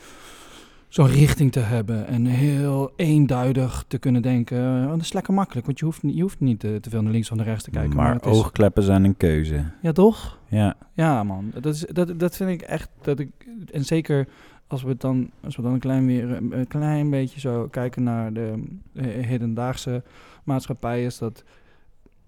[0.88, 4.82] zo'n richting te hebben en heel eenduidig te kunnen denken.
[4.84, 7.02] Oh, dat is lekker makkelijk, want je hoeft, niet- je hoeft niet eh, te veel
[7.02, 7.96] naar links of naar rechts te kijken.
[7.96, 9.64] maar het is- oogkleppen zijn een keuze.
[9.82, 10.38] Ja, toch?
[10.48, 11.52] Ja, Ja, man.
[11.60, 12.88] Dat, is, dat, dat vind ik echt.
[13.02, 13.30] Dat ik,
[13.72, 14.28] en zeker
[14.66, 18.32] als we, dan, als we dan een klein, weer, een klein beetje zo kijken naar
[18.32, 20.02] de eh, hedendaagse
[20.44, 21.44] maatschappij, is dat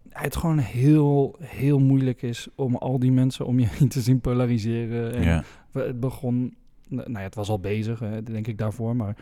[0.09, 4.21] het gewoon heel, heel moeilijk is om al die mensen om je heen te zien
[4.21, 5.15] polariseren.
[5.15, 5.45] En ja.
[5.73, 6.55] het begon,
[6.89, 9.17] nou ja, het was al bezig, denk ik daarvoor, maar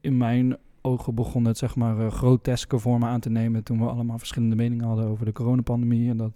[0.00, 3.86] in mijn ogen begon het zeg maar eh, groteske vormen aan te nemen toen we
[3.86, 6.32] allemaal verschillende meningen hadden over de coronapandemie en dat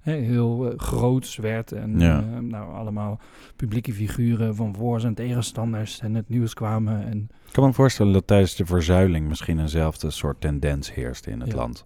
[0.00, 2.18] hè, heel eh, groots werd en Ja.
[2.34, 3.18] eh, nou allemaal
[3.56, 8.12] publieke figuren van voor's en tegenstanders en het nieuws kwamen en Ik kan me voorstellen
[8.12, 11.56] dat tijdens de verzuiling misschien eenzelfde soort tendens heerste in het Ja.
[11.56, 11.84] land.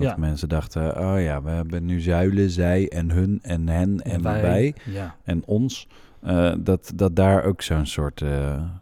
[0.00, 0.16] Dat Ja.
[0.16, 4.42] mensen dachten, oh ja, we hebben nu zuilen, zij en hun en hen en wij,
[4.42, 5.88] wij, ja, en ons.
[6.20, 8.30] Eh, dat, dat daar ook zo'n soort, eh,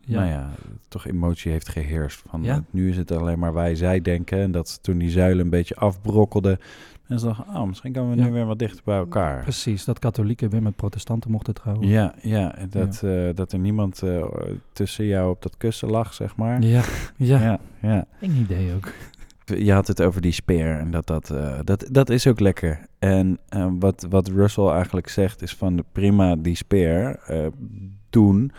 [0.01, 0.19] Ja.
[0.19, 0.51] nou ja,
[0.89, 2.23] toch emotie heeft geheerst.
[2.29, 2.63] Van, Ja.
[2.71, 4.39] nu is het alleen maar wij, zij denken.
[4.39, 6.59] En dat toen die zuilen een beetje afbrokkelden.
[7.07, 9.43] Mensen dachten, oh, misschien komen we nu weer wat dichter bij elkaar.
[9.43, 11.89] precies, dat katholieken weer met protestanten mochten trouwen.
[11.89, 14.03] Ja, ja, dat, eh, dat er niemand
[14.73, 16.63] tussen jou op dat kussen lag, zeg maar.
[16.63, 16.83] ja,
[17.17, 17.41] ja.
[17.43, 17.59] ja.
[17.81, 18.07] ja.
[18.21, 18.93] Idee ook.
[19.57, 22.81] Je had het over die speer en dat, dat, eh, dat, dat is ook lekker.
[22.99, 27.47] En eh, wat, wat Russell eigenlijk zegt is van prima die speer eh,
[28.11, 28.53] doen,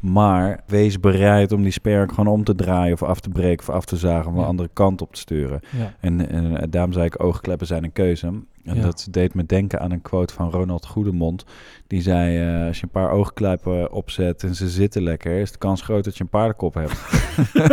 [0.00, 3.68] maar wees bereid om die speer ook gewoon om te draaien of af te breken
[3.68, 4.46] of af te zagen of een Ja.
[4.46, 5.60] andere kant op te sturen.
[5.76, 8.32] Ja, En, en daarom zei ik oogkleppen zijn een keuze.
[8.68, 8.82] En Ja.
[8.82, 11.44] dat deed me denken aan een quote van Ronald Goedemond.
[11.86, 15.58] Die zei, eh, als je een paar oogkleppen opzet en ze zitten lekker, is de
[15.58, 16.92] kans groot dat je een paardenkop hebt.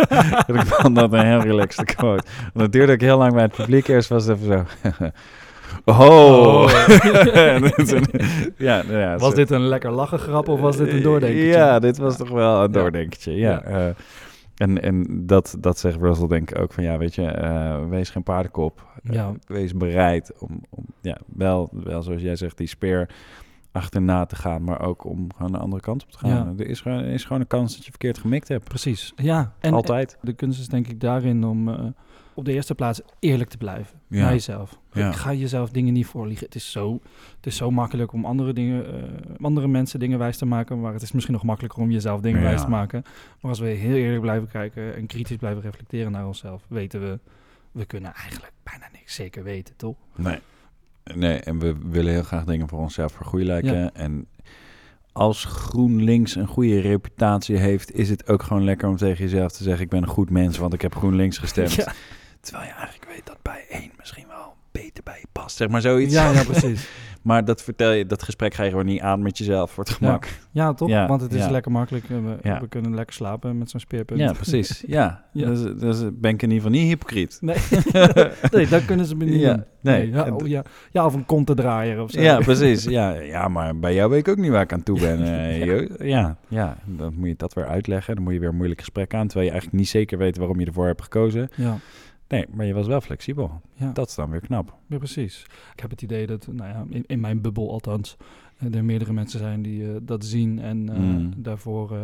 [0.48, 2.24] en ik vond dat een heel relaxed quote.
[2.54, 3.88] Want duurde ook heel lang bij het publiek.
[3.88, 5.06] Eerst was het even zo...
[5.86, 6.68] Oh!
[7.76, 8.06] Toen-
[8.58, 11.46] ja, nou ja, was dit een lekker lachen grap of was dit een doordenkertje?
[11.48, 13.50] Ja, dit was toch wel een doordenkertje, ja.
[13.52, 13.62] Ja.
[13.88, 13.96] eh,
[14.56, 18.10] en en dat, dat zegt Russell denk ik ook van, ja, weet je, eh, wees
[18.10, 18.88] geen paardenkop.
[19.04, 23.10] Eh, wees bereid om, om ja, wel, wel zoals jij zegt, die speer
[23.72, 26.30] achterna te gaan, maar ook om gewoon de andere kant op te gaan.
[26.30, 26.54] Ja.
[26.58, 28.64] Er is gewoon, er is gewoon een kans dat je verkeerd gemikt hebt.
[28.64, 29.54] Precies, ja.
[29.60, 30.18] En Altijd.
[30.22, 31.86] de kunst is denk ik daarin om eh,
[32.36, 34.00] op de eerste plaats eerlijk te blijven.
[34.08, 34.22] Ja.
[34.22, 34.80] Naar jezelf.
[34.92, 35.12] Ja.
[35.12, 36.46] Ga jezelf dingen niet voorliegen.
[36.46, 37.00] Het is zo,
[37.36, 40.82] het is zo makkelijk om andere, dingen, eh, andere mensen dingen wijs te maken.
[40.82, 42.46] Maar het is misschien nog makkelijker om jezelf dingen Ja.
[42.48, 43.02] wijs te maken.
[43.42, 47.20] Maar als we heel eerlijk blijven kijken en kritisch blijven reflecteren naar onszelf, weten we,
[47.72, 49.96] we kunnen eigenlijk bijna niks zeker weten, toch?
[50.16, 50.40] Nee.
[51.14, 53.76] Nee, en we willen heel graag dingen voor onszelf vergoeilijken.
[53.80, 53.90] Ja.
[53.94, 54.28] En
[55.12, 59.64] als GroenLinks een goede reputatie heeft, is het ook gewoon lekker om tegen jezelf te
[59.64, 61.74] zeggen: Ik ben een goed mens, want ik heb GroenLinks gestemd.
[61.86, 61.94] Ja.
[62.46, 65.58] Terwijl je eigenlijk weet dat bij één misschien wel beter bij je past.
[65.58, 66.14] Zeg maar zoiets.
[66.14, 66.88] Ja, ja, precies.
[67.26, 69.94] Maar dat vertel je, dat gesprek ga je gewoon niet aan met jezelf voor het
[69.94, 70.28] gemak.
[70.52, 70.90] Ja, toch?
[70.90, 71.52] Ja, Want het is ja.
[71.52, 72.06] lekker makkelijk.
[72.08, 74.20] We, we kunnen lekker slapen met zo'n speerpunt.
[74.20, 74.84] Ja, precies.
[74.88, 75.26] Ja.
[75.32, 77.38] Dus, dus ben ik in ieder geval niet hypocriet.
[77.42, 77.56] Nee,
[78.52, 80.32] nee dat kunnen ze me niet Ja, nee.
[80.34, 80.64] oh, ja.
[80.92, 82.22] ja, of een kontendraaier of zo.
[82.22, 82.84] Ja, precies.
[82.84, 85.24] Ja, ja, maar bij jou weet ik ook niet waar ik aan toe ben.
[85.24, 88.16] eh, ja, ja, dan moet je dat weer uitleggen.
[88.16, 90.60] Dan moet je weer een moeilijk gesprek aan, terwijl je eigenlijk niet zeker weet waarom
[90.60, 91.50] je ervoor hebt gekozen.
[91.56, 91.78] Ja,
[92.28, 93.62] Nee, maar je was wel flexibel.
[93.74, 93.92] ja.
[93.94, 94.76] Dat is dan weer knap.
[94.88, 95.46] Ja, precies.
[95.74, 98.18] Ik heb het idee dat, nou ja, in, in mijn bubbel althans,
[98.58, 101.34] eh, er meerdere mensen zijn die eh, dat zien en eh, Mm.
[101.38, 101.98] daarvoor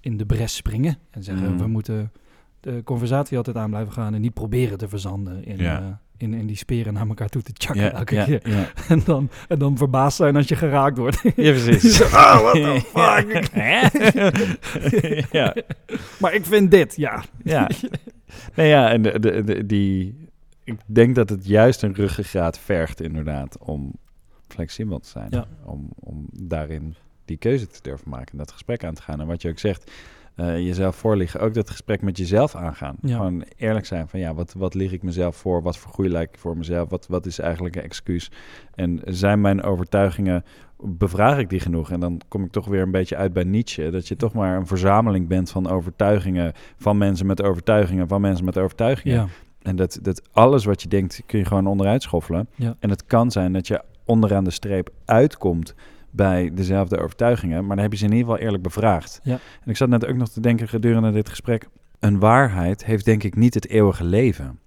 [0.00, 0.98] in de bres springen.
[1.10, 1.58] En zeggen, Mm.
[1.58, 2.12] we moeten
[2.60, 6.00] de conversatie altijd aan blijven gaan en niet proberen te verzanden in, Ja.
[6.16, 8.42] in, in die speren naar elkaar toe te chakken Ja, elke ja, keer.
[8.88, 11.20] En, dan, en dan verbaasd zijn als je geraakt wordt.
[11.22, 11.30] ja,
[11.62, 12.02] precies.
[12.02, 13.52] Ah, what the fuck?
[15.32, 15.54] ja,
[16.20, 17.24] maar ik vind dit, ja.
[17.44, 17.68] ja.
[18.54, 20.26] Nee, ja, en de, de, de- die...
[20.64, 23.92] Ik denk dat het juist een ruggengraat vergt, inderdaad, om
[24.48, 25.26] flexibel te zijn.
[25.30, 25.46] Ja.
[25.64, 29.20] Om, om daarin die keuze te durven maken en dat gesprek aan te gaan.
[29.20, 29.90] En wat je ook zegt,
[30.34, 32.96] eh, jezelf voorliggen, ook dat gesprek met jezelf aangaan.
[33.02, 33.16] Ja.
[33.16, 35.62] Gewoon eerlijk zijn van, ja, wat, wat lig ik mezelf voor?
[35.62, 36.88] Wat vergoeilijk ik voor mezelf?
[36.88, 38.30] Wat, wat is eigenlijk een excuus?
[38.74, 40.44] En zijn mijn overtuigingen,
[40.82, 41.90] bevraag ik die genoeg?
[41.90, 44.56] En dan kom ik toch weer een beetje uit bij Nietzsche, dat je toch maar
[44.56, 49.16] een verzameling bent van overtuigingen, van mensen met overtuigingen, van mensen met overtuigingen.
[49.16, 49.26] Ja,
[49.62, 52.48] En dat, dat alles wat je denkt, kun je gewoon onderuit schoffelen.
[52.54, 52.76] Ja.
[52.78, 55.74] En het kan zijn dat je onderaan de streep uitkomt
[56.10, 59.20] bij dezelfde overtuigingen, maar dan heb je ze in ieder geval eerlijk bevraagd.
[59.22, 59.38] Ja.
[59.64, 63.22] En ik zat net ook nog te denken gedurende dit gesprek, een waarheid heeft denk
[63.22, 64.58] ik niet het eeuwige leven.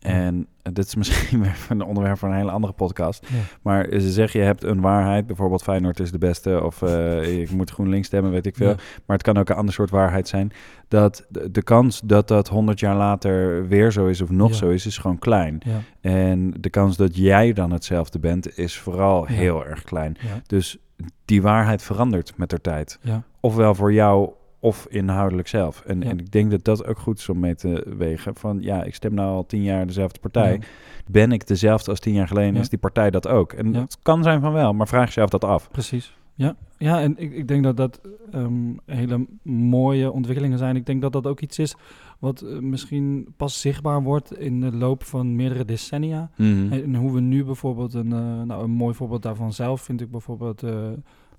[0.00, 3.26] En dit is misschien weer een onderwerp voor een hele andere podcast.
[3.28, 3.36] ja.
[3.62, 7.50] Maar ze zeggen je hebt een waarheid, bijvoorbeeld Feyenoord is de beste of eh ik
[7.50, 8.68] moet GroenLinks stemmen, weet ik veel.
[8.68, 8.74] Ja.
[9.06, 10.52] Maar het kan ook een ander soort waarheid zijn.
[10.88, 14.56] Dat de, de kans dat dat 100 jaar later weer zo is of nog Ja.
[14.56, 15.60] zo is, is gewoon klein.
[16.00, 20.16] En de kans dat jij dan hetzelfde bent, is vooral heel erg klein.
[20.46, 20.78] Dus
[21.24, 22.98] die waarheid verandert met de tijd.
[23.40, 24.30] Ofwel voor jou
[24.60, 25.80] of inhoudelijk zelf.
[25.86, 26.08] En, Ja.
[26.08, 28.34] en ik denk dat dat ook goed is om mee te wegen.
[28.34, 30.52] Van ja, ik stem nou al tien jaar dezelfde partij.
[30.52, 30.58] Ja.
[31.06, 32.54] Ben ik dezelfde als tien jaar geleden?
[32.54, 32.60] Ja.
[32.60, 33.52] Is die partij dat ook?
[33.52, 35.70] En het kan zijn van wel, maar vraag jezelf dat af.
[35.70, 36.18] Precies.
[36.34, 38.00] Ja, ja en ik, ik denk dat dat
[38.32, 40.76] ehm, hele mooie ontwikkelingen zijn.
[40.76, 41.74] Ik denk dat dat ook iets is
[42.18, 46.30] wat eh, misschien pas zichtbaar wordt in de loop van meerdere decennia.
[46.36, 46.72] Mhm.
[46.72, 50.10] En hoe we nu bijvoorbeeld, een, eh, nou, een mooi voorbeeld daarvan zelf vind ik
[50.10, 50.72] bijvoorbeeld eh,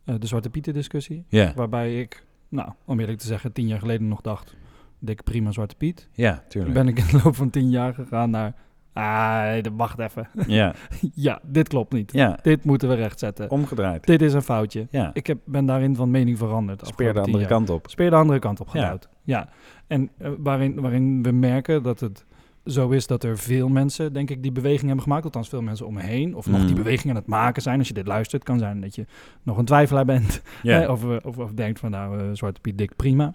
[0.03, 1.25] de Zwarte Pieten discussie.
[1.55, 4.55] Waarbij ik, nou, om eerlijk te zeggen, tien jaar geleden nog dacht,
[4.99, 6.09] dik prima Zwarte Piet.
[6.11, 6.73] ja, tuurlijk.
[6.73, 8.53] Ben ik in de loop van tien jaar gegaan naar,
[8.93, 10.27] ah, wacht even.
[10.47, 10.73] Ja,
[11.15, 12.11] ja, dit klopt niet.
[12.13, 13.49] ja, Dit moeten we rechtzetten.
[13.49, 14.05] omgedraaid.
[14.05, 14.87] Dit is een foutje.
[14.89, 16.79] Ja, Ik heb, ben daarin van mening veranderd.
[16.79, 17.47] de speer de andere jaar.
[17.47, 17.89] kant op.
[17.89, 18.97] Speer de andere kant op Ja.
[19.23, 19.49] Ja.
[19.87, 22.25] En eh, waarin, waarin we merken dat het
[22.65, 25.23] zo is dat er veel mensen, denk ik, die beweging hebben gemaakt.
[25.23, 26.35] Althans, veel mensen om me heen.
[26.35, 26.65] Of nog Mm.
[26.65, 27.79] die beweging aan het maken zijn.
[27.79, 29.05] Als je dit luistert, kan zijn dat je
[29.43, 30.41] nog een twijfelaar bent.
[30.87, 33.33] Of, eh, of, of denkt van, nou, eh, Zwarte Piet dik, prima.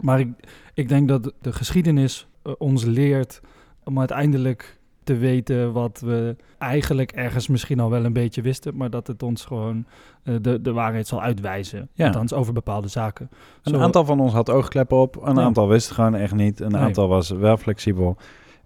[0.00, 0.28] Maar ik,
[0.74, 3.40] ik denk dat de geschiedenis eh, ons leert
[3.84, 8.90] om uiteindelijk te weten wat we eigenlijk ergens misschien al wel een beetje wisten, maar
[8.90, 9.84] dat het ons gewoon
[10.22, 11.88] eh, de, de waarheid zal uitwijzen.
[11.94, 12.06] Ja.
[12.06, 13.28] Althans, over bepaalde zaken.
[13.62, 15.42] Een Zo- aantal van ons had oogkleppen op, een Ja.
[15.42, 16.80] aantal wist gewoon echt niet, een Nee.
[16.80, 18.16] aantal was wel flexibel.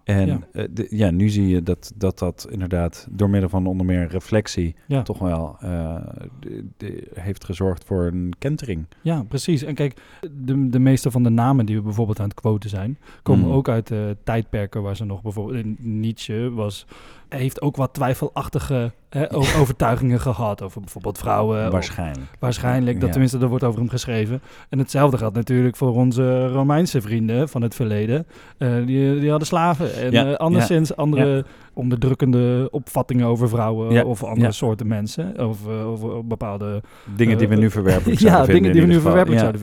[0.07, 0.40] En Ja.
[0.53, 4.75] ja, ja nu zie je dat, dat dat inderdaad door middel van onder meer reflectie
[4.87, 5.03] Ja.
[5.03, 5.97] toch wel eh,
[6.40, 8.87] de- de- heeft gezorgd voor een kentering.
[9.03, 9.62] Ja, precies.
[9.62, 10.01] En kijk,
[10.33, 13.53] de, de meeste van de namen die we bijvoorbeeld aan het quoten zijn, komen Mm.
[13.53, 15.64] ook uit eh, tijdperken waar ze nog bijvoorbeeld...
[15.64, 16.87] eh, Nietzsche was,
[17.29, 18.93] heeft ook wat twijfelachtige
[19.61, 21.67] overtuigingen gehad over bijvoorbeeld vrouwen.
[21.67, 22.27] of- Waarschijnlijk.
[22.39, 23.11] Waarschijnlijk, dat Ja.
[23.11, 24.43] tenminste, er wordt over hem geschreven.
[24.69, 28.27] En hetzelfde geldt natuurlijk voor onze Romeinse vrienden van het verleden.
[28.59, 34.05] Eh, die, die hadden slaven en Ja, eh, anderszins andere onderdrukkende opvattingen over vrouwen Ja,
[34.05, 34.51] of andere ja.
[34.53, 35.47] soorten mensen.
[35.49, 36.83] Of, eh, of, bepaalde,
[37.17, 38.73] Dingen die we nu verwerpelijk ja, zouden vinden.
[38.73, 39.61] dingen die we nu verwerpelijk Ja, zouden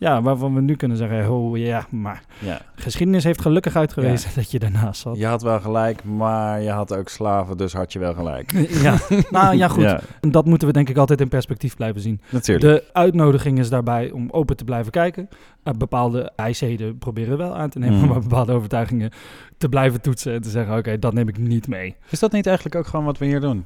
[0.00, 4.50] ja, waarvan we nu kunnen zeggen, oh ja, maar Ja, geschiedenis heeft gelukkig uitgewezen dat
[4.50, 5.16] je daarnaast zat.
[5.18, 8.52] Je had wel gelijk, maar je had ook slaven, dus had je wel gelijk.
[8.82, 8.98] Ja,
[9.30, 9.82] nou ja, goed.
[9.82, 12.20] Ja, En dat moeten we denk ik altijd in perspectief blijven zien.
[12.30, 12.66] natuurlijk.
[12.84, 15.28] De uitnodiging is daarbij om open te blijven kijken.
[15.64, 18.08] Uh, bepaalde wijsheden proberen we wel aan te nemen, Mm.
[18.08, 19.10] maar bepaalde overtuigingen
[19.58, 21.96] te blijven toetsen en te zeggen, oké, dat neem ik niet mee.
[22.10, 23.64] Is dat niet eigenlijk ook gewoon wat we hier doen?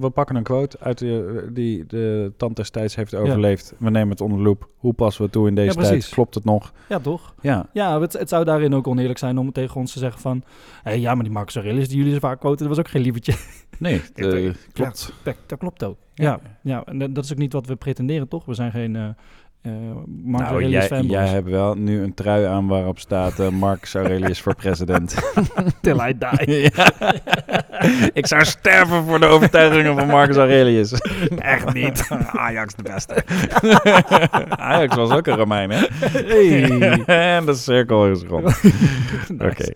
[0.00, 3.74] We pakken een quote uit de, die de tand destijds heeft overleefd.
[3.78, 4.68] We nemen het onder de loep.
[4.76, 6.08] Hoe passen we toe in deze Ja, tijd?
[6.08, 6.72] Klopt het nog?
[6.88, 7.34] Ja, toch?
[7.40, 10.42] Ja, Ja, het, het zou daarin ook oneerlijk zijn om tegen ons te zeggen van,
[10.82, 13.02] hey, ja, maar die Marcus Aurelius die jullie zo vaak quoten, dat was ook geen
[13.02, 13.34] lievertje.
[13.78, 15.12] nee, eh, klopt.
[15.22, 15.96] dat, dat klopt ook.
[16.14, 16.40] Ja.
[16.62, 18.44] Ja, en dat- dat is ook niet wat we pretenderen, toch?
[18.44, 19.08] We zijn geen eh
[19.64, 19.72] eh
[20.06, 24.40] Nou, Aurelius jij, jij hebt wel nu een trui aan waarop staat eh, Marcus Aurelius
[24.40, 25.14] voor president.
[25.80, 26.70] Till I die.
[28.20, 30.92] Ik zou sterven voor de overtuigingen van Marcus Aurelius.
[31.38, 32.08] Echt niet.
[32.32, 33.24] Ajax de beste.
[34.48, 35.86] Ajax was ook een Romein, hè?
[36.08, 37.04] Hey.
[37.36, 38.60] en de cirkel is rond.
[39.38, 39.72] Oké.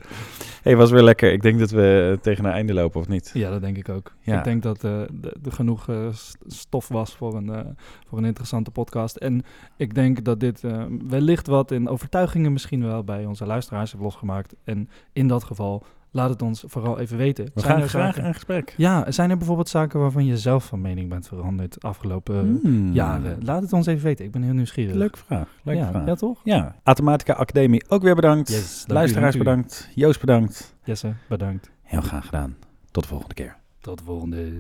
[0.69, 1.33] Hey, was weer lekker.
[1.33, 3.31] Ik denk dat we eh, tegen een einde lopen, of niet?
[3.35, 4.13] Ja, dat denk ik ook.
[4.21, 4.39] Ja.
[4.39, 5.09] Ik denk dat eh, er
[5.45, 7.61] er genoeg eh, st- stof was voor een, eh,
[8.07, 9.17] voor een interessante podcast.
[9.17, 9.43] En
[9.77, 14.05] ik denk dat dit eh, wellicht wat in overtuigingen misschien wel bij onze luisteraars heeft
[14.05, 14.55] losgemaakt.
[14.65, 17.45] En in dat geval, laat het ons vooral even weten.
[17.45, 18.75] We Zijn gaan er graag in gesprek.
[18.77, 22.93] Ja, zijn er bijvoorbeeld zaken waarvan je zelf van mening bent veranderd de afgelopen Hmm.
[22.93, 23.39] jaren?
[23.45, 24.25] Laat het ons even weten.
[24.25, 24.95] Ik ben heel nieuwsgierig.
[24.95, 25.49] Leuke vraag.
[25.63, 26.07] Leuke ja, vraag.
[26.07, 26.41] ja, toch?
[26.45, 28.49] Ja, Automatica Academie ook weer bedankt.
[28.49, 29.39] Yes, Luisteraars u.
[29.39, 29.89] bedankt.
[29.95, 30.75] Joost bedankt.
[30.85, 31.71] Jesse, bedankt.
[31.83, 32.57] Heel graag gedaan.
[32.91, 33.57] Tot de volgende keer.
[33.81, 34.53] Tot de volgende.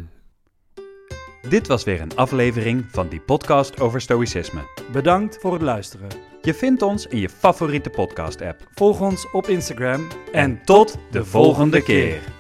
[1.43, 4.61] Dit was weer een aflevering van die podcast over stoïcisme.
[4.93, 6.09] Bedankt voor het luisteren.
[6.43, 8.69] Je vindt ons in je favoriete podcast-app.
[8.75, 12.38] Volg ons op Instagram En tot de volgende keer.